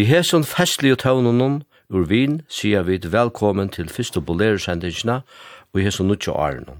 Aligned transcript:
Vi 0.00 0.04
hesson 0.04 0.44
festlige 0.48 0.96
tøvnunum 0.96 1.58
ur 1.92 2.06
vin 2.08 2.38
sier 2.48 2.86
vi 2.88 2.96
velkommen 3.12 3.68
til 3.68 3.90
fyrste 3.92 4.20
boleresendingina 4.24 5.18
og 5.74 5.80
hesson 5.84 6.08
nutja 6.08 6.32
årenum. 6.32 6.78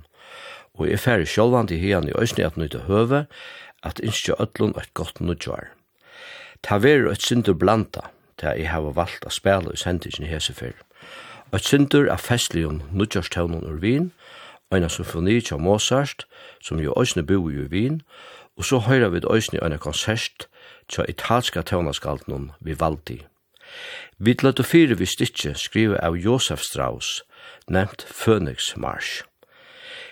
Og 0.81 0.89
jeg 0.89 1.03
færre 1.03 1.27
sjålvandi 1.29 1.77
hian 1.83 2.09
i 2.09 2.15
òsni 2.17 2.47
at 2.47 2.57
nøyta 2.57 2.81
høve 2.87 3.27
at 3.85 4.01
innskja 4.01 4.39
öllun 4.41 4.73
et 4.81 4.89
gott 4.97 5.21
nutja 5.21 5.53
år. 5.53 5.69
Ta 6.65 6.79
veru 6.81 7.11
et 7.13 7.21
sindur 7.21 7.59
blanda 7.61 8.07
ta 8.41 8.55
jeg 8.57 8.73
hava 8.73 8.95
valgt 8.97 9.29
a 9.29 9.35
spela 9.37 9.69
i 9.69 9.77
sendingina 9.77 10.31
hese 10.33 10.57
fyr. 10.57 10.81
Eit 11.53 11.69
sindur 11.69 12.09
af 12.09 12.25
festligum 12.25 12.81
nutjarstøvnun 12.89 13.69
ur 13.69 13.83
vin, 13.85 14.15
eina 14.73 14.89
symfoni 14.89 15.43
tja 15.45 15.61
Mozart, 15.61 16.25
som 16.65 16.81
jo 16.81 16.97
òsni 16.97 17.29
boi 17.29 17.53
i 17.53 17.69
vin, 17.69 18.01
og 18.57 18.65
så 18.65 18.81
høyra 18.89 19.13
vi 19.13 19.21
òsni 19.29 19.61
eina 19.61 19.77
konsert 19.77 20.49
tja 20.91 21.06
italska 21.09 21.62
tøvnaskaldnum 21.62 22.51
Vivaldi. 22.61 23.21
Vi 24.19 24.34
løtte 24.43 24.67
fire 24.67 24.99
vi 24.99 25.06
stikje 25.06 25.55
skrive 25.55 26.01
av 26.03 26.19
Josef 26.19 26.62
Strauss, 26.67 27.23
nevnt 27.71 28.05
Phoenix 28.11 28.75
Marsh. 28.77 29.23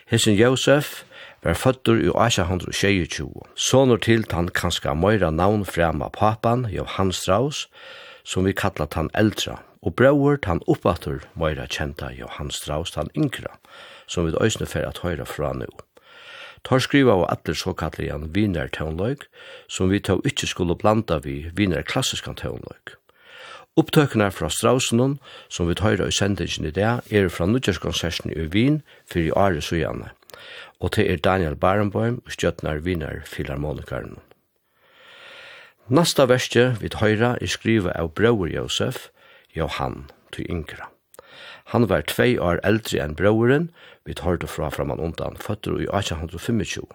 Hessen 0.08 0.38
Josef 0.38 1.02
var 1.42 1.54
føddur 1.54 1.98
i 2.00 2.08
1822, 2.08 3.28
sonur 3.54 3.98
til 4.02 4.24
tann 4.24 4.48
kanska 4.48 4.94
møyra 4.94 5.30
navn 5.30 5.64
frema 5.66 6.08
papan 6.08 6.66
Johan 6.72 7.12
Strauss, 7.12 7.66
som 8.24 8.46
vi 8.46 8.54
kalla 8.56 8.86
tann 8.86 9.10
eldra, 9.14 9.58
og 9.82 9.94
brauer 9.98 10.38
tann 10.42 10.62
oppatur 10.66 11.26
møyra 11.34 11.66
kjenta 11.66 12.10
Johan 12.14 12.50
Strauss 12.50 12.94
tann 12.94 13.12
yngra, 13.16 13.58
som 14.06 14.26
vi 14.26 14.34
døysne 14.34 14.66
fer 14.66 14.88
at 14.88 15.02
høyra 15.04 15.26
fra 15.28 15.52
nu. 15.52 15.68
Tar 16.64 16.82
skriva 16.82 17.14
av 17.14 17.26
atler 17.30 17.54
såkallian 17.54 18.30
vinar 18.34 18.70
tånløyk, 18.74 19.26
som 19.68 19.90
vi 19.92 20.00
tå 20.00 20.18
ikkje 20.26 20.50
skulle 20.52 20.76
blanda 20.78 21.20
vi 21.24 21.50
vinar 21.54 21.86
klassiskan 21.86 22.38
tånløyk. 22.38 22.96
Upptøkene 23.78 24.30
fra 24.34 24.48
Strausenon, 24.50 25.18
som 25.48 25.68
vi 25.68 25.76
tøyra 25.78 26.08
i 26.08 26.14
sendingen 26.14 26.66
i 26.66 26.74
dag, 26.74 27.04
er 27.14 27.28
fra 27.30 27.46
Nudjerskonserten 27.46 28.32
i 28.34 28.48
Wien 28.50 28.80
for 29.06 29.22
i 29.22 29.30
Are 29.36 29.62
Sujane, 29.62 30.10
og 30.80 30.96
til 30.96 31.06
er 31.12 31.22
Daniel 31.22 31.54
Barenboim 31.56 32.18
og 32.24 32.34
Stjøtnar 32.34 32.82
Wiener 32.82 33.22
Filharmonikaren. 33.24 34.18
Nasta 35.88 36.26
verste 36.26 36.74
vi 36.82 36.90
tøyra 36.90 37.36
er 37.40 37.48
skriva 37.48 37.94
av 37.94 38.10
Brauer 38.18 38.50
Josef, 38.50 39.08
Johan, 39.56 40.08
til 40.32 40.50
Inkra. 40.50 40.90
Han 41.68 41.84
var 41.88 42.06
tvei 42.08 42.38
år 42.40 42.62
eldre 42.64 43.02
enn 43.04 43.16
brøveren, 43.16 43.68
vi 44.08 44.14
tar 44.16 44.38
det 44.40 44.48
fra 44.48 44.70
fra 44.72 44.86
man 44.88 45.02
undan, 45.04 45.36
føtter 45.36 45.76
i 45.82 45.88
1825. 45.92 46.86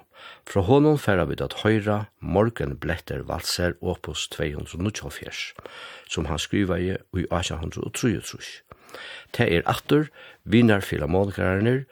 Fra 0.50 0.64
honom 0.66 0.98
færa 0.98 1.28
vi 1.30 1.38
at 1.44 1.60
høyra 1.62 1.98
Morgen 2.20 2.78
Bletter 2.82 3.22
Valser 3.28 3.76
opus 3.82 4.26
224, 4.34 5.54
som 6.10 6.26
han 6.26 6.42
skriva 6.42 6.80
i 6.82 6.90
1833. 7.14 8.64
Det 9.38 9.46
er 9.46 9.70
atter 9.70 10.10
vinnar 10.44 10.82
filharmonikarerne 10.82 11.84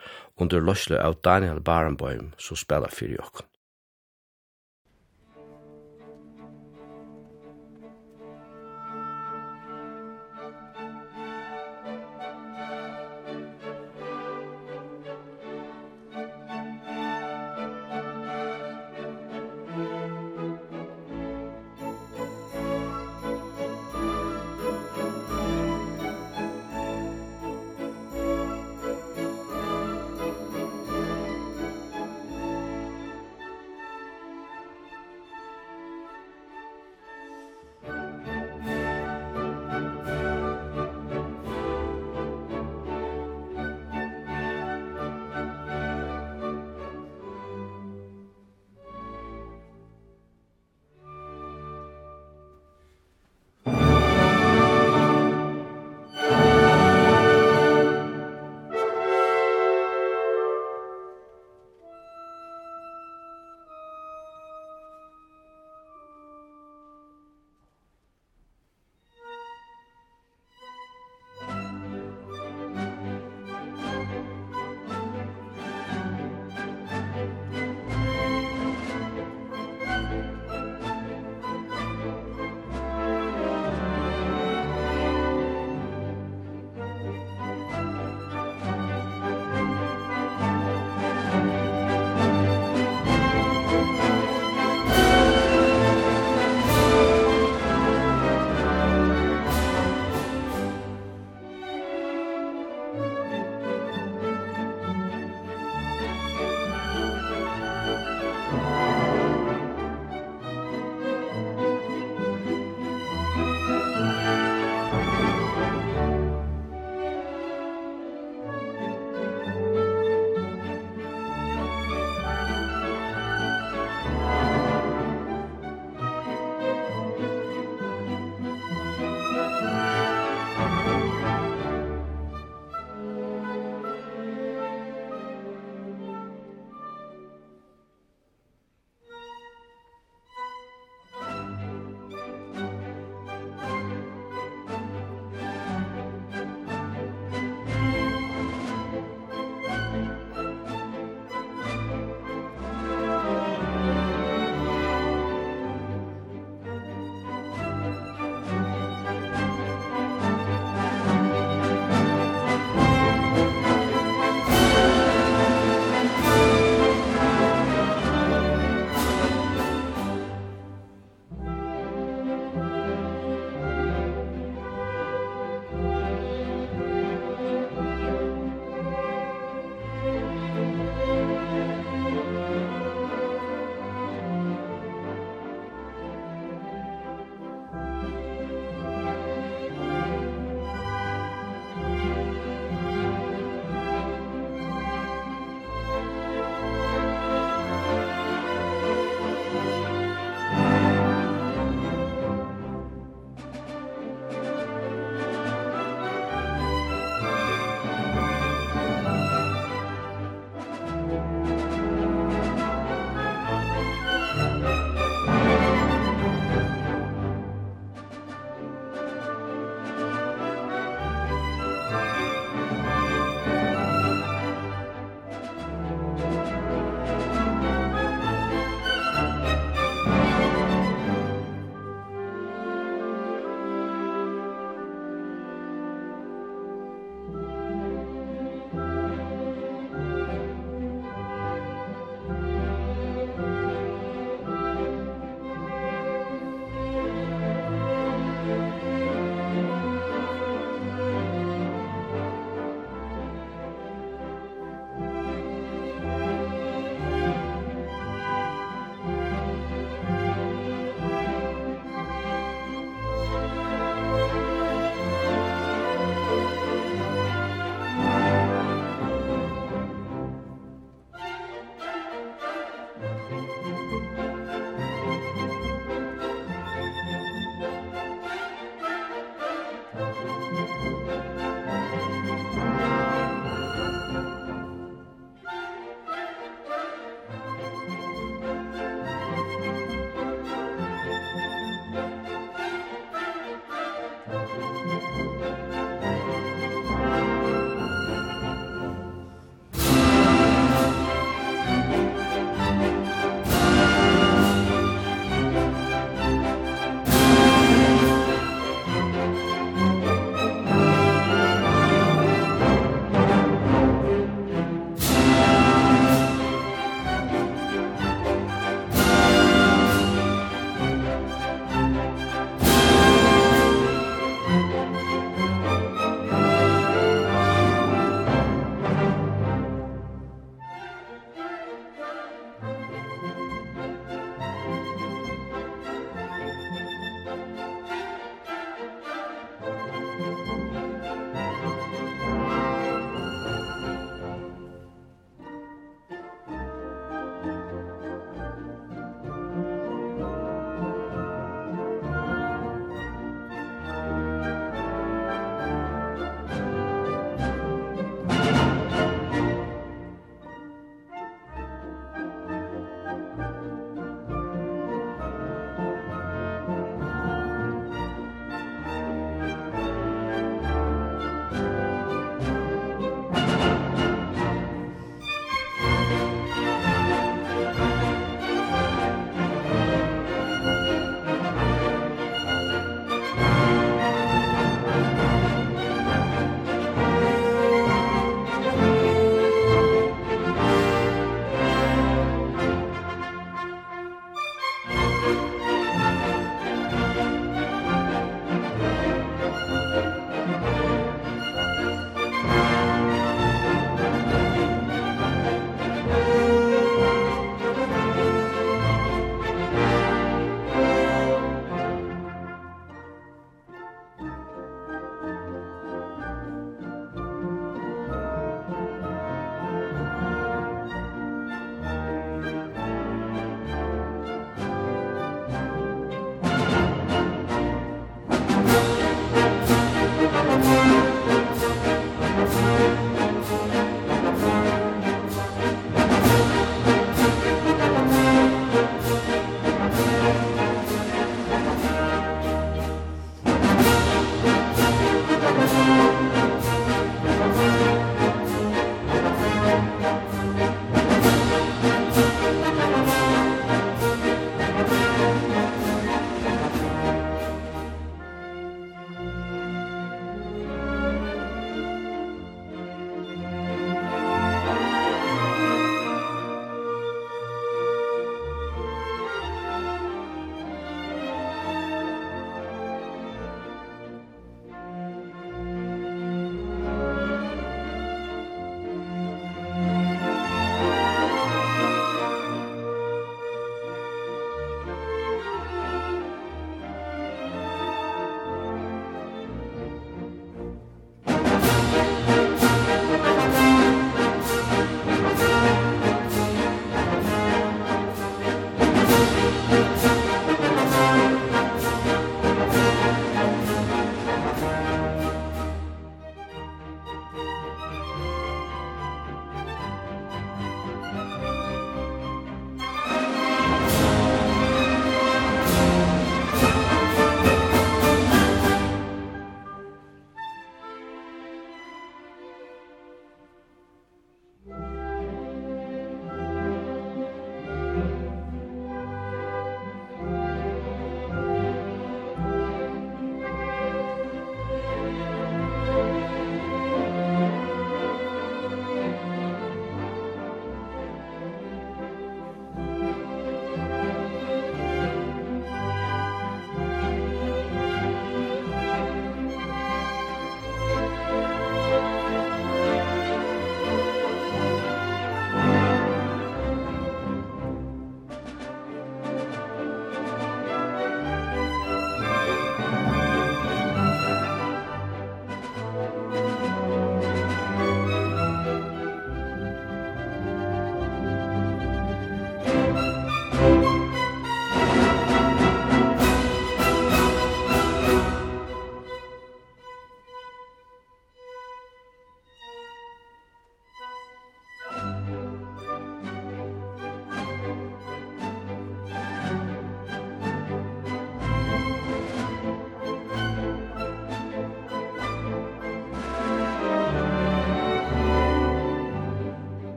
under 0.41 0.65
løsle 0.65 0.97
av 0.97 1.19
Daniel 1.25 1.61
Barenboim 1.61 2.33
som 2.41 2.57
spela 2.57 2.89
fyrir 2.89 3.19
jokken. 3.21 3.50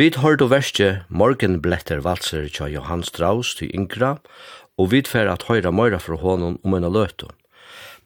Vid 0.00 0.16
du 0.38 0.46
verste 0.48 1.04
morgenbletter 1.10 1.98
valser 2.00 2.46
tja 2.48 2.64
Johan 2.72 3.02
Strauss 3.04 3.50
til 3.54 3.68
Ingra, 3.74 4.14
og 4.78 4.92
vi 4.92 5.02
fer 5.04 5.28
at 5.28 5.42
høyra 5.44 5.68
møyra 5.70 5.98
fra 6.00 6.16
hånden 6.16 6.56
om 6.64 6.74
en 6.74 6.86
løtu. 6.88 7.26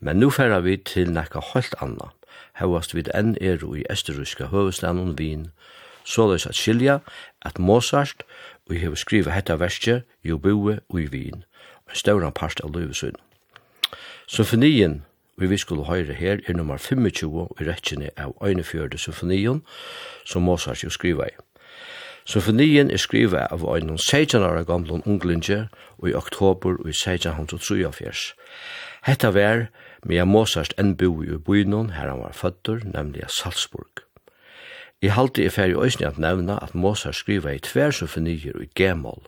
Men 0.01 0.17
nu 0.17 0.31
færa 0.31 0.59
vi 0.59 0.75
til 0.77 1.13
nekka 1.15 1.39
høylt 1.53 1.77
anna. 1.79 2.09
Hevast 2.59 2.97
vi 2.97 3.05
enn 3.15 3.37
er 3.41 3.63
i 3.63 3.85
østerryska 3.87 4.51
høvestanen 4.51 5.15
Wien, 5.21 5.53
løs 6.19 6.49
at 6.51 6.59
skilja 6.59 6.99
at 7.43 7.59
Mozart, 7.59 8.27
og 8.67 8.75
hever 8.75 8.99
skriva 8.99 9.31
hetta 9.31 9.55
verste, 9.55 10.03
jo 10.25 10.39
boe 10.39 10.81
i 10.99 11.07
Wien, 11.07 11.45
en 11.87 11.95
stauran 11.95 12.35
part 12.35 12.59
av 12.65 12.75
løyvesun. 12.75 13.15
Symfonien, 14.27 15.05
vi 15.39 15.47
vi 15.47 15.57
skulle 15.57 15.87
høyre 15.87 16.19
her, 16.19 16.43
er 16.49 16.59
nummer 16.59 16.77
25 16.77 17.55
i 17.61 17.71
rettjene 17.71 18.11
av 18.19 18.35
41 18.43 18.99
symfonien, 18.99 19.63
som 20.25 20.43
Mozart 20.43 20.83
jo 20.83 20.91
skriva 20.91 21.31
i. 21.31 21.39
Symfonien 22.25 22.89
er 22.89 22.97
skriva 22.97 23.43
av 23.53 23.67
ein 23.69 23.91
16 23.99 24.41
år 24.41 24.63
gamle 24.65 25.03
unglinge 25.05 25.67
og 25.99 26.09
i 26.09 26.15
oktober 26.17 26.79
og 26.81 26.89
i 26.89 26.95
1673. 26.97 28.33
Hetta 29.05 29.29
vær 29.37 29.67
med 30.09 30.25
Mozart 30.25 30.73
enn 30.81 30.95
bo 30.97 31.21
i 31.21 31.37
byen 31.37 31.91
her 31.93 32.09
han 32.09 32.23
var 32.23 32.33
føtter, 32.33 32.81
nemlig 32.85 33.29
Salzburg. 33.29 34.01
I 35.05 35.13
halte 35.13 35.45
er 35.45 35.53
ferdig 35.53 35.77
òsni 35.77 36.07
at 36.09 36.17
nevna 36.17 36.57
at 36.65 36.73
Mozart 36.75 37.19
skriva 37.19 37.53
i 37.53 37.61
tver 37.61 37.93
symfonier 37.93 38.57
i 38.57 38.71
G-moll, 38.73 39.21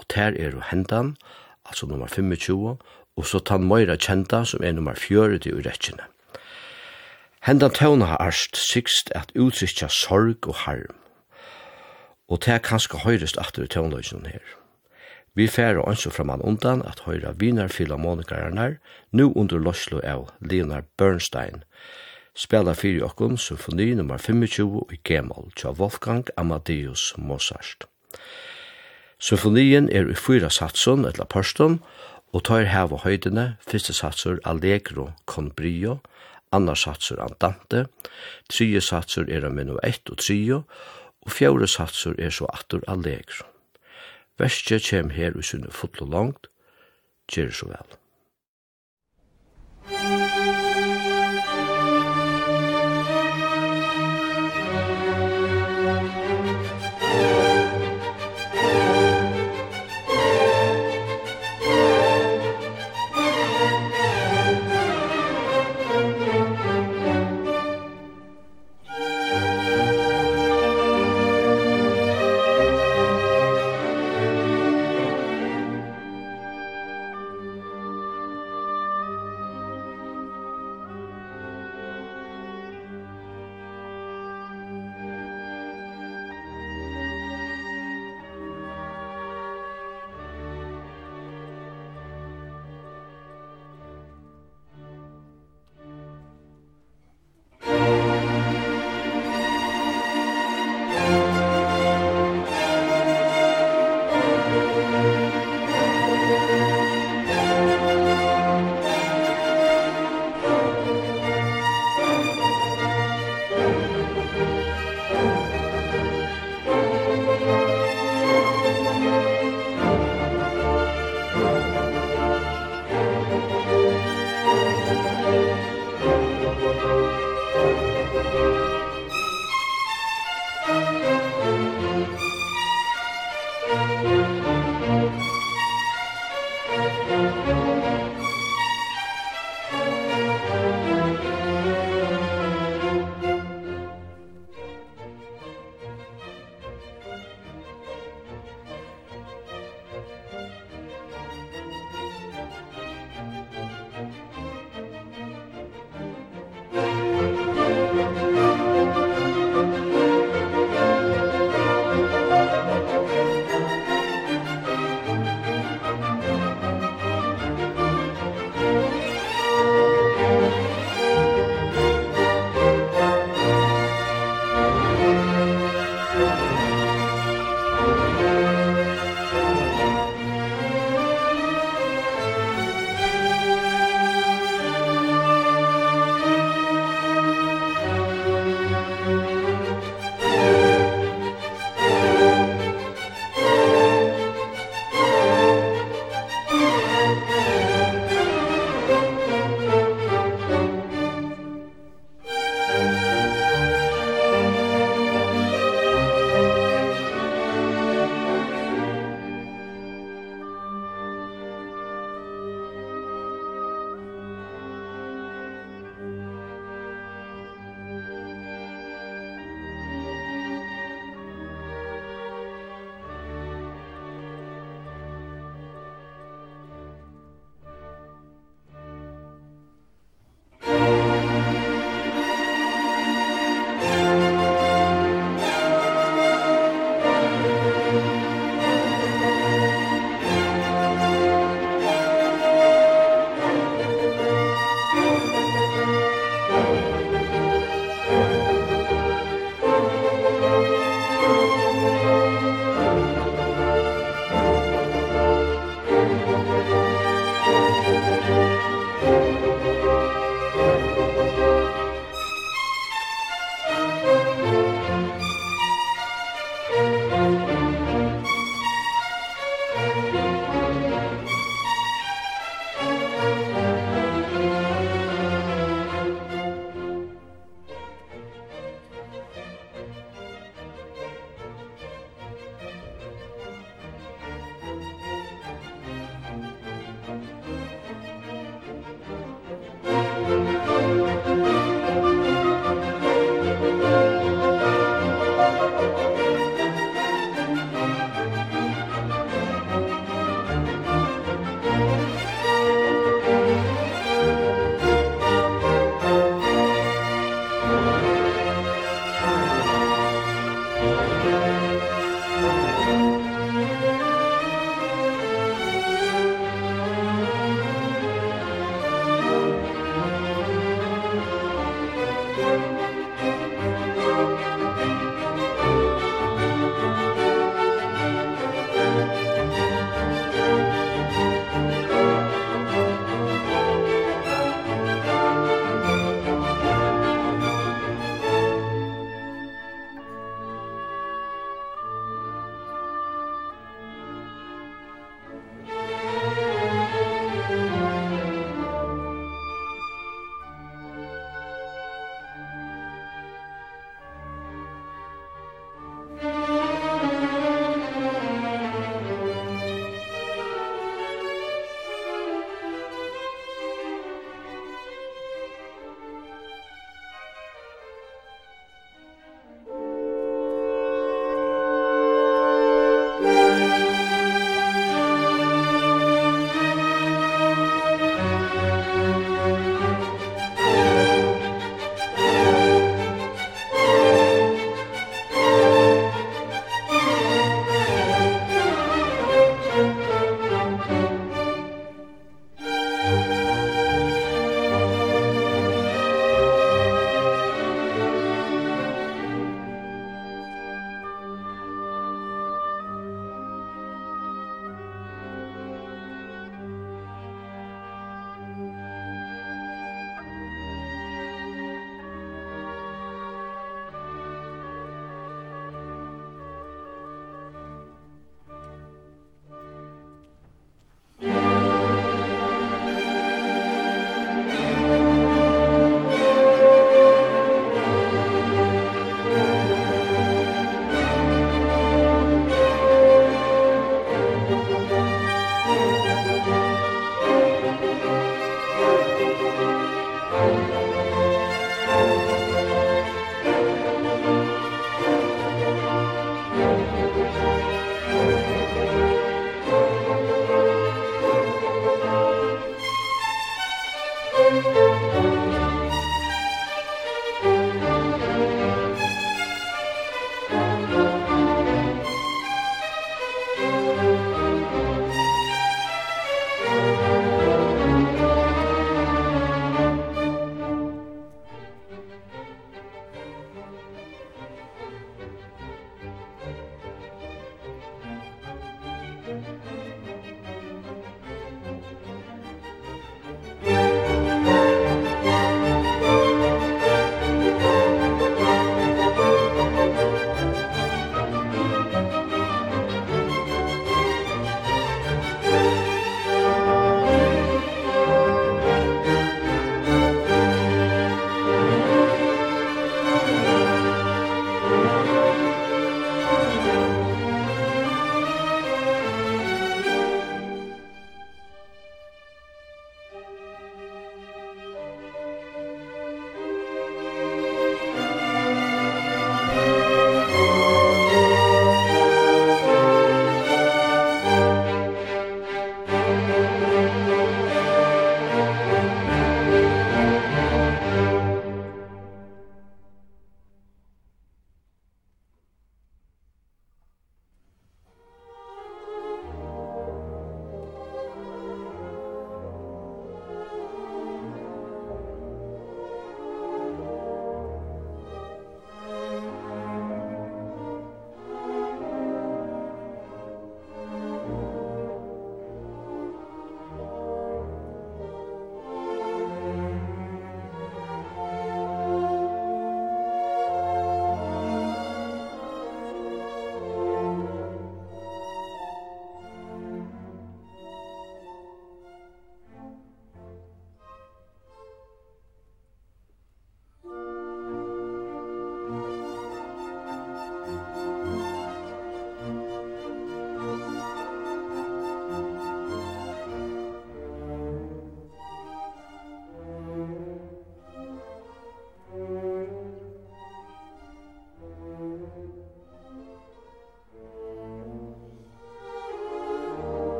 og 0.00 0.08
ter 0.08 0.32
er 0.32 0.56
jo 0.56 0.64
hendan, 0.70 1.16
altså 1.68 1.86
nummer 1.86 2.08
25, 2.08 2.78
og 3.16 3.26
så 3.26 3.42
tann 3.44 3.68
Moira 3.68 3.98
kjenta 4.00 4.46
som 4.48 4.64
er 4.64 4.72
nummer 4.72 4.96
40 4.96 5.44
i 5.44 5.52
rettjene. 5.66 6.08
Hendan 7.44 7.76
tøvna 7.76 8.08
har 8.14 8.24
arst 8.24 8.56
sikst 8.56 9.12
at 9.16 9.36
utsikja 9.36 9.88
sorg 9.92 10.48
og 10.48 10.54
harm, 10.64 10.96
og 12.30 12.40
det 12.44 12.54
er 12.54 12.64
kanskje 12.64 13.02
høyrest 13.04 13.38
atter 13.42 13.66
i 13.66 13.70
tøvnløsjonen 13.70 14.30
her. 14.30 14.56
Vi 15.34 15.46
færer 15.46 15.82
også 15.82 16.10
framan 16.10 16.42
undan 16.42 16.82
at 16.82 17.02
høyra 17.06 17.32
vinar 17.38 17.68
filharmonikararnar, 17.68 18.78
nu 19.12 19.32
under 19.32 19.58
Loslo 19.58 20.00
av 20.04 20.30
Leonard 20.40 20.86
Bernstein, 20.98 21.64
spela 22.34 22.74
fyrir 22.74 23.04
okkum 23.06 23.36
symfoni 23.38 23.92
nummer 23.94 24.18
25 24.18 24.86
i 24.94 24.98
G-moll 25.06 25.50
tja 25.56 25.74
Wolfgang 25.78 26.26
Amadeus 26.36 27.12
Mozart. 27.18 27.86
Symfonien 29.20 29.90
er 29.92 30.08
i 30.08 30.16
fyra 30.16 30.48
satsun, 30.50 31.04
etla 31.04 31.26
pørstum, 31.28 31.80
og 32.32 32.44
tar 32.46 32.64
heva 32.70 33.00
høydene, 33.02 33.56
fyrste 33.66 33.92
satsur 33.92 34.38
Allegro 34.46 35.10
con 35.26 35.50
brio, 35.50 35.98
annar 36.52 36.78
satsur 36.78 37.20
Andante, 37.22 37.86
tredje 38.50 38.80
satsur 38.80 39.28
er 39.28 39.44
av 39.46 39.54
minno 39.54 39.76
1 39.84 40.10
og 40.10 40.22
3, 40.22 40.62
og 41.26 41.32
fjore 41.32 41.68
satsur 41.68 42.14
er 42.18 42.32
så 42.34 42.48
attur 42.52 42.84
allegro. 42.88 43.46
Vestje 44.40 44.78
kjem 44.80 45.10
her 45.12 45.36
i 45.36 45.44
sunne 45.44 45.72
fotlo 45.74 46.06
langt, 46.08 46.48
kjer 47.28 47.52
så 47.52 47.68
vel. 47.74 47.96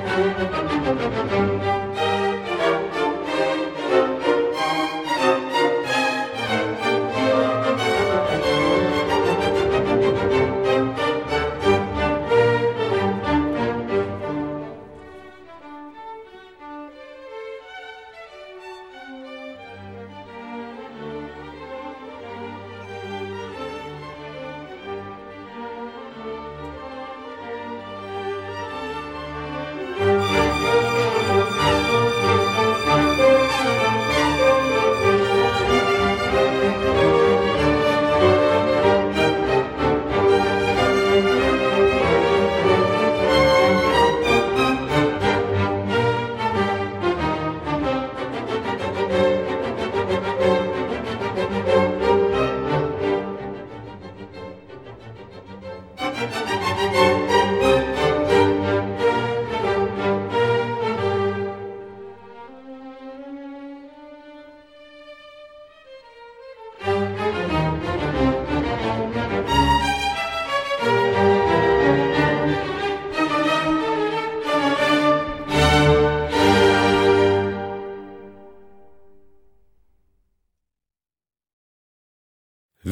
Musik 0.00 1.57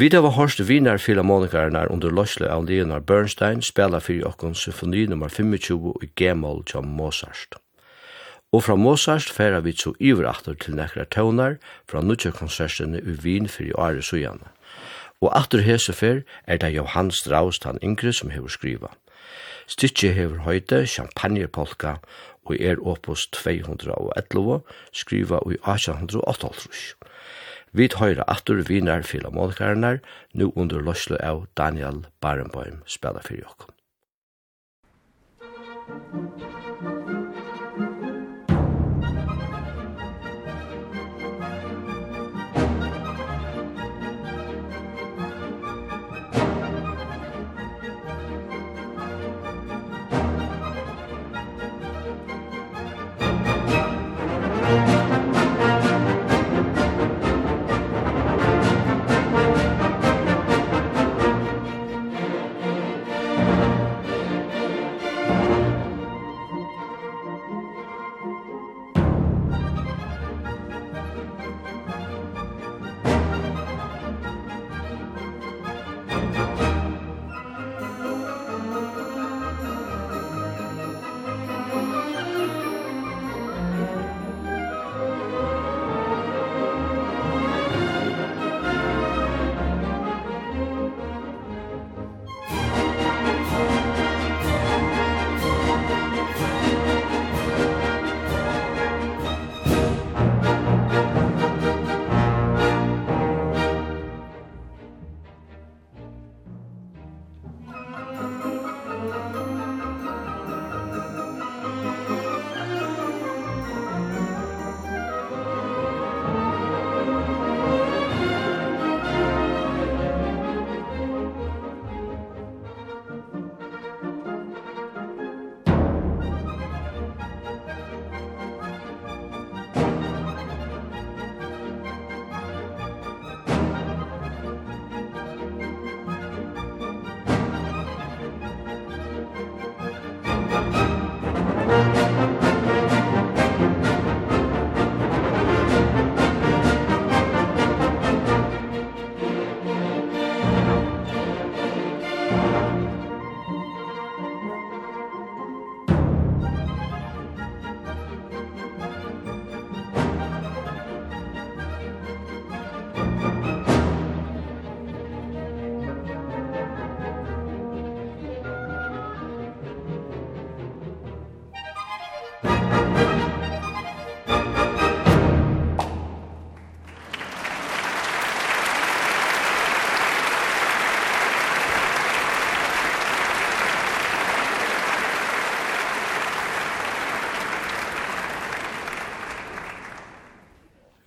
Vi 0.06 0.10
da 0.10 0.20
var 0.22 0.36
hørst 0.36 0.60
vinar 0.68 1.00
filharmonikarna 1.02 1.80
under 1.90 2.12
løsle 2.14 2.46
av 2.46 2.68
Leonard 2.68 3.08
Bernstein 3.10 3.62
spela 3.66 3.98
fyrir 3.98 4.28
okkon 4.28 4.52
symfoni 4.54 5.00
nummer 5.10 5.32
25 5.34 5.88
i 6.04 6.08
G-moll 6.20 6.60
til 6.70 6.86
Mozart. 6.86 7.56
Og 8.54 8.62
fra 8.62 8.76
Mozart 8.78 9.26
færa 9.38 9.58
vi 9.64 9.72
så 9.74 9.96
iverachtur 9.98 10.54
til 10.62 10.76
nekra 10.78 11.08
tøvnar 11.10 11.56
fra 11.90 12.04
nutja 12.06 12.30
konsertene 12.30 13.00
i 13.02 13.16
Wien 13.24 13.50
fyrir 13.50 13.74
åre 13.74 14.02
sujane. 14.02 14.46
Og 15.20 15.34
aftur 15.40 15.64
hesefer 15.66 16.22
er 16.46 16.62
det 16.62 16.76
Johan 16.76 17.10
Strauss 17.10 17.58
han 17.64 17.82
yngre 17.82 18.12
som 18.12 18.30
hever 18.30 18.54
skriva. 18.54 18.94
Stitje 19.66 20.12
hever 20.14 20.46
høyde 20.46 20.84
champagnepolka 20.86 21.96
og 22.44 22.54
er 22.60 22.78
opus 22.78 23.26
211 23.42 24.62
skriva 24.92 25.42
i 25.50 25.58
1888. 25.66 26.94
Vi 27.76 27.90
høyra 28.00 28.24
atur 28.32 28.62
vinar 28.64 29.04
filharmonikarenar, 29.04 30.00
nu 30.32 30.48
under 30.56 30.80
løslu 30.80 31.18
av 31.20 31.44
Daniel 31.60 32.06
Barenboim 32.24 32.80
spela 32.88 33.20
fyrir 33.20 33.44
jokkum. 33.44 33.72
Thank 35.86 36.40
you. 36.40 36.55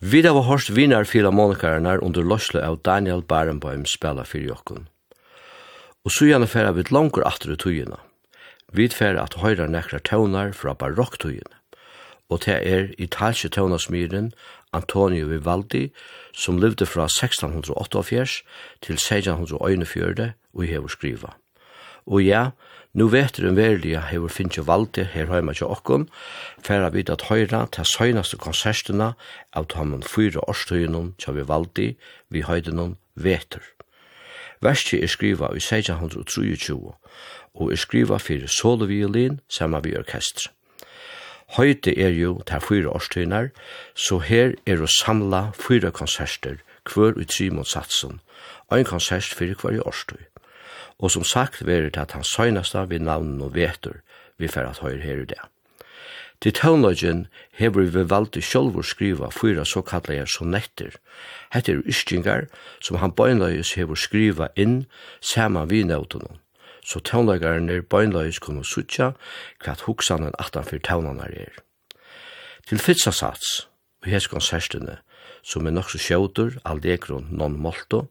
Vi 0.09 0.21
har 0.21 0.41
hørt 0.41 0.69
vinar 0.75 1.03
fila 1.03 1.29
monikarenar 1.29 1.99
under 2.01 2.23
løsle 2.25 2.63
av 2.65 2.79
Daniel 2.81 3.19
Barenboim 3.21 3.83
spela 3.85 4.23
fyrir 4.25 4.47
jokkun. 4.47 4.87
Og 6.01 6.13
så 6.15 6.25
gjerne 6.25 6.47
færa 6.49 6.71
vi 6.73 6.85
langur 6.89 7.27
atru 7.27 7.53
tugina. 7.53 7.99
Vi 8.73 8.87
færa 8.89 9.27
at 9.27 9.37
høyra 9.37 9.67
nekra 9.69 9.99
tøvnar 9.99 10.55
fra 10.57 10.73
barokktugina. 10.73 11.53
Og 12.29 12.41
det 12.45 12.57
er 12.57 12.89
italske 12.97 13.51
tøvnasmyren 13.53 14.31
Antonio 14.73 15.27
Vivaldi, 15.27 15.91
som 16.33 16.57
levde 16.57 16.89
fra 16.89 17.05
1688 17.05 18.41
til 18.81 18.97
1641 18.97 20.33
og 20.53 20.63
hever 20.63 20.87
skriva. 20.87 21.35
Og 22.07 22.23
ja, 22.23 22.49
Nu 22.93 23.05
veteren 23.11 23.55
verliga 23.55 24.01
hefur 24.09 24.31
finnst 24.33 24.57
valgte 24.65 25.03
her 25.13 25.29
heima 25.29 25.53
til 25.53 25.69
okkon, 25.69 26.07
jeg 26.67 26.93
vid 26.93 27.09
at 27.09 27.27
høyra 27.29 27.67
til 27.71 27.85
søgnaste 27.85 28.37
konsertene 28.37 29.13
av 29.53 29.67
tommen 29.69 30.01
fyra 30.01 30.41
årstøyene 30.49 31.11
til 31.21 31.35
vi 31.37 31.43
valgte, 31.47 31.87
vi 32.29 32.41
høydunum 32.41 32.97
veter. 33.13 33.61
Verski 34.61 35.03
er 35.03 35.07
skriva 35.07 35.51
i 35.53 35.61
1623 35.61 36.95
og 37.53 37.71
er 37.71 37.77
skriva 37.77 38.17
fyrir 38.17 38.49
soloviolin 38.49 39.39
saman 39.49 39.85
vi 39.85 39.93
orkestra. 39.97 40.51
Høyde 41.57 41.93
er 41.93 42.13
jo 42.13 42.41
til 42.45 42.61
fyra 42.61 42.89
årstøyunar, 42.97 43.49
så 43.93 44.19
her 44.19 44.57
er 44.65 44.81
å 44.81 44.89
samla 44.89 45.51
fyra 45.57 45.89
konserter 45.93 46.59
hver 46.89 47.17
utri 47.17 47.49
mot 47.53 47.69
satsen, 47.69 48.19
og 48.69 48.77
en 48.79 48.85
konsert 48.85 49.33
fyrir 49.33 49.57
hver 49.61 49.77
i 49.77 49.81
årstøy 49.81 50.21
og 50.99 51.11
som 51.11 51.23
sagt 51.23 51.65
verir 51.65 51.89
det 51.89 52.01
at 52.01 52.17
han 52.17 52.27
søgnasta 52.27 52.85
vi 52.89 52.99
navnen 52.99 53.41
og 53.41 53.55
vetur 53.55 54.01
vi 54.37 54.47
fer 54.47 54.67
at 54.67 54.79
høyre 54.83 55.03
her 55.03 55.23
i 55.23 55.29
det. 55.31 55.39
Til 56.39 56.53
tøvnløgjen 56.55 57.25
hever 57.59 57.89
vi 57.91 58.03
valgte 58.07 58.41
sjolvor 58.41 58.85
skriva 58.87 59.27
fyra 59.35 59.65
såkallega 59.67 60.23
sonetter. 60.25 60.93
Hette 61.51 61.73
er 61.73 61.81
ystingar 61.83 62.47
som 62.79 63.01
han 63.01 63.11
bøgnløyes 63.11 63.73
hever 63.75 63.99
skriva 63.99 64.47
inn 64.55 64.85
saman 65.19 65.67
vi 65.69 65.83
nøvdunum. 65.83 66.39
Så 66.85 67.03
tøvnløygaren 67.03 67.67
er 67.69 67.83
bøgnløyes 67.83 68.39
kunne 68.39 68.63
sutja 68.63 69.11
kvart 69.59 69.83
hoksanen 69.87 70.31
atan 70.39 70.63
fyr 70.63 70.79
tøvnanar 70.79 71.35
er. 71.35 71.59
Til 72.69 72.79
fytsa 72.79 73.11
sats, 73.11 73.67
og 74.01 74.11
heskon 74.13 74.41
særstene, 74.41 74.99
som 75.49 75.65
er 75.65 75.73
nokso 75.73 75.97
sjåtur, 75.97 76.59
aldegron 76.65 77.27
non 77.33 77.57
molto, 77.57 78.05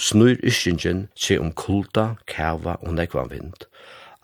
snur 0.00 0.38
ischingen 0.40 1.08
se 1.14 1.36
om 1.38 1.52
kulda, 1.52 2.14
kava 2.26 2.78
og 2.80 2.96
nekvan 2.96 3.28
vind. 3.30 3.68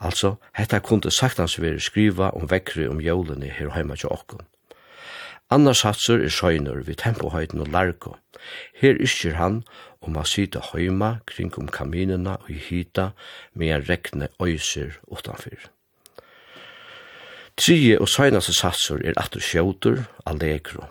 Altså, 0.01 0.35
hetta 0.57 0.81
kunde 0.81 1.11
saktans 1.13 1.59
veri 1.61 1.79
skriva 1.79 2.33
om 2.35 2.49
vekkri 2.49 2.89
om 2.89 3.01
jólene 3.01 3.51
her 3.53 3.71
heima 3.77 3.95
til 3.95 4.11
okkon. 4.11 4.43
Annars 5.53 5.83
satsur 5.85 6.23
er 6.25 6.33
sjøynur 6.33 6.81
vi 6.87 6.95
tempohøyden 6.97 7.61
og 7.61 7.69
larko. 7.69 8.15
Her 8.81 8.97
ischir 8.97 9.37
han 9.37 9.61
om 10.01 10.17
a 10.17 10.23
sita 10.25 10.59
heima 10.71 11.19
kring 11.29 11.53
om 11.61 11.69
kaminina 11.69 12.39
og 12.41 12.49
hita 12.49 13.11
medan 13.53 13.85
rekne 13.89 14.27
øyser 14.41 14.97
utanfyr. 15.05 15.69
Trije 17.57 18.01
og 18.01 18.09
søgnaste 18.09 18.53
satsur 18.53 19.05
er 19.05 19.13
atur 19.21 19.39
sjåtur, 19.39 20.03
allegro 20.25 20.89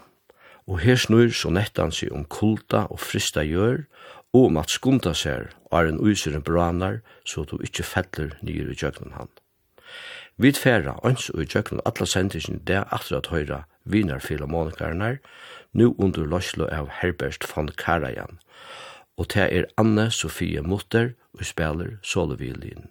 og 0.66 0.80
her 0.80 0.96
snur 0.96 1.32
så 1.36 1.50
nettan 1.52 1.92
seg 1.92 2.12
om 2.14 2.24
kulta 2.24 2.86
og 2.90 3.00
frista 3.00 3.44
gjør, 3.44 3.84
og 4.34 4.48
om 4.48 4.58
at 4.58 4.72
skunda 4.72 5.12
seg 5.14 5.52
er 5.72 5.88
en 5.88 6.00
usyren 6.00 6.42
branar, 6.42 7.00
så 7.24 7.44
du 7.44 7.58
ikkje 7.62 7.86
fettler 7.86 8.34
nyr 8.42 8.72
i 8.72 8.78
jøgnen 8.78 9.14
han. 9.18 9.30
Vi 10.36 10.50
tfæra 10.50 10.96
ans 11.06 11.28
og 11.30 11.44
i 11.44 11.46
jøgnen 11.46 11.84
atla 11.86 12.06
sendisjen 12.10 12.62
det 12.66 12.82
atra 12.90 13.20
at 13.20 13.30
høyra 13.30 13.60
vinar 13.84 14.24
filharmonikarnar, 14.24 15.20
nu 15.72 15.94
under 15.98 16.26
loslo 16.26 16.66
av 16.72 16.90
Herbert 17.00 17.46
von 17.54 17.68
Karajan, 17.68 18.40
og 19.16 19.30
det 19.34 19.46
er 19.52 19.70
Anne 19.78 20.10
Sofie 20.10 20.62
Mutter 20.62 21.12
og 21.34 21.44
spiller 21.46 21.98
soloviolinen. 22.02 22.90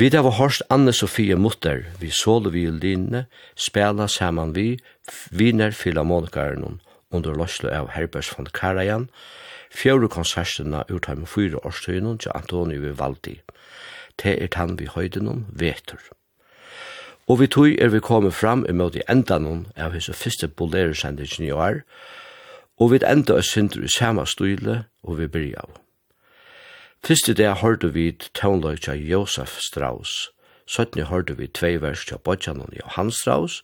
Vi 0.00 0.08
da 0.08 0.22
var 0.24 0.38
hørst 0.38 0.62
Anne-Sofie 0.72 1.36
Mutter, 1.36 1.82
vi 2.00 2.08
såle 2.08 2.48
vi 2.54 2.62
i 2.64 2.70
linne, 2.72 3.26
spela 3.52 4.06
saman 4.08 4.54
vi, 4.56 4.78
viner 5.28 5.74
filharmonikaren 5.76 6.78
under 7.12 7.36
løslo 7.36 7.68
av 7.68 7.90
Herbers 7.92 8.30
von 8.32 8.48
Karajan, 8.48 9.10
fjøre 9.68 10.08
konserterna 10.08 10.86
ut 10.88 11.08
av 11.12 11.26
fyra 11.28 11.60
årstøynen 11.68 12.16
til 12.16 12.32
Antonio 12.32 12.80
Vivaldi. 12.80 13.34
Te 14.16 14.38
er 14.40 14.48
tann 14.56 14.78
vi 14.80 14.88
høydenon 14.88 15.44
vetur. 15.52 16.00
Og 17.28 17.42
vi 17.42 17.50
tog 17.52 17.76
er 17.76 17.92
vi 17.92 18.00
kommet 18.00 18.38
fram 18.40 18.64
imot 18.72 18.96
enda 19.04 19.36
noen 19.36 19.66
av 19.76 19.92
hese 19.92 20.16
første 20.16 20.48
boleresendingen 20.48 21.50
i 21.50 21.52
år, 21.52 21.84
og 22.80 22.94
vi 22.94 23.04
enda 23.04 23.36
oss 23.36 23.52
synder 23.52 23.84
i 23.84 23.92
samme 23.98 24.24
style, 24.24 24.80
og 25.04 25.20
vi 25.20 25.28
bryr 25.28 25.60
av. 25.60 25.76
Fyrste 27.00 27.32
dag 27.32 27.54
hørte 27.62 27.88
vi 27.94 28.10
tånløy 28.36 28.76
tja 28.76 28.92
Josef 28.92 29.54
Strauss, 29.64 30.28
søttene 30.68 31.06
hørte 31.08 31.32
vi 31.38 31.46
tvei 31.48 31.78
vers 31.80 32.02
tja 32.04 32.18
bodjanon 32.20 32.74
Johan 32.76 33.08
Strauss, 33.08 33.62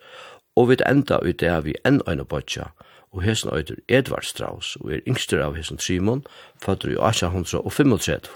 og 0.56 0.70
vi 0.70 0.78
enda 0.88 1.18
ut 1.20 1.42
det 1.42 1.52
vi 1.66 1.74
enn 1.84 2.00
øyne 2.08 2.24
bodja, 2.24 2.70
og 3.12 3.26
hesen 3.26 3.52
øyder 3.52 3.76
Edvard 3.92 4.24
Strauss, 4.24 4.78
og 4.80 4.94
er 4.96 5.02
yngster 5.04 5.42
av 5.44 5.52
hesen 5.54 5.78
Simon, 5.78 6.24
fødder 6.64 6.94
i 6.94 6.96
1835. 6.96 8.32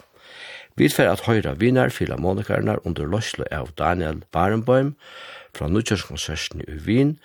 Vi 0.76 0.88
fer 0.92 1.08
at 1.08 1.24
høyra 1.24 1.54
vinar 1.56 1.88
filharmonikarnar 1.88 2.84
under 2.84 3.08
løslo 3.08 3.46
av 3.50 3.72
Daniel 3.80 4.20
Barenboim 4.36 4.92
fra 5.56 5.68
Nudjørskonserten 5.68 6.60
i 6.68 6.76
Wien, 6.84 7.16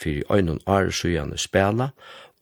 fyrir 0.00 0.24
øynun 0.32 0.64
are 0.66 0.92
sujane 0.92 1.36
spela, 1.36 1.90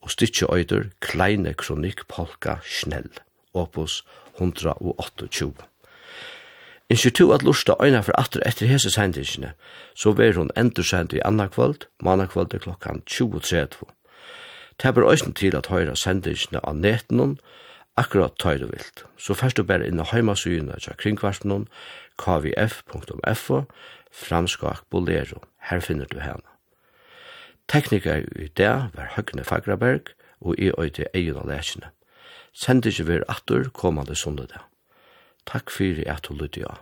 og 0.01 0.15
stitje 0.15 0.47
øyder 0.47 0.87
Kleine 1.03 1.53
Kronikk 1.53 2.07
Polka 2.07 2.55
Schnell, 2.63 3.11
opus 3.53 4.05
128. 4.37 5.67
Innskjer 6.89 7.11
to 7.11 7.31
at 7.35 7.43
lusta 7.43 7.75
øyna 7.83 7.99
for 8.01 8.15
atter 8.19 8.39
etter 8.45 8.67
hese 8.67 8.89
sendingene, 8.89 9.51
så 9.95 10.11
ver 10.11 10.37
hun 10.37 10.51
endursend 10.55 11.13
i 11.13 11.19
annakvöld, 11.25 11.87
mannakvöld 12.03 12.53
er 12.53 12.63
klokkan 12.63 13.03
20.30. 13.09 13.83
Det 14.83 14.93
ber 14.95 15.03
òsne 15.03 15.33
til 15.33 15.55
at 15.57 15.67
høyra 15.67 15.95
sendingene 15.95 16.61
av 16.63 16.75
netenon, 16.75 17.39
akkurat 17.97 18.37
tøyre 18.39 18.69
vilt. 18.71 19.03
Så 19.17 19.33
først 19.33 19.57
du 19.57 19.63
bare 19.63 19.87
inn 19.87 19.99
i 19.99 20.05
heimasugene 20.11 20.79
til 20.79 20.95
kringkvartenen, 21.01 21.67
kvf.fo, 22.17 23.61
framskak 24.11 24.85
bolero. 24.89 25.41
Her 25.59 25.79
finner 25.79 26.05
du 26.05 26.19
henne. 26.19 26.45
Tekniker 27.67 28.23
i 28.39 28.47
det 28.47 28.71
var 28.95 29.11
Høgne 29.17 29.43
Fagraberg, 29.43 30.13
og 30.41 30.55
i 30.57 30.71
øyde 30.79 31.09
egen 31.13 31.35
av 31.35 31.49
lesene 31.49 31.89
sender 32.57 32.89
ikke 32.89 33.07
vi 33.11 33.21
atter 33.29 33.69
kommande 33.73 34.17
sundag. 34.17 34.57
Takk 35.47 35.71
fyrir 35.71 36.09
at 36.11 36.25
du 36.27 36.33
lytte 36.35 36.65
av. 36.67 36.81